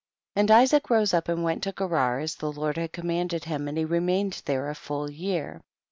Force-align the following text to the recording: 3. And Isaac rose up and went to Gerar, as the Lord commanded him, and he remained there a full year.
3. 0.33 0.39
And 0.41 0.49
Isaac 0.49 0.89
rose 0.89 1.13
up 1.13 1.29
and 1.29 1.43
went 1.43 1.61
to 1.61 1.71
Gerar, 1.73 2.21
as 2.21 2.33
the 2.33 2.51
Lord 2.51 2.89
commanded 2.91 3.43
him, 3.43 3.67
and 3.67 3.77
he 3.77 3.85
remained 3.85 4.41
there 4.45 4.67
a 4.67 4.73
full 4.73 5.11
year. 5.11 5.61